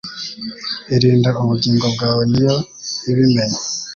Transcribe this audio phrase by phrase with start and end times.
[0.95, 2.55] Irinda ubugingo bwawe ni yo
[3.11, 3.59] ibimenya.